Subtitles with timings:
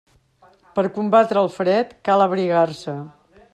[0.79, 2.99] Per combatre el fred, cal abrigar-se.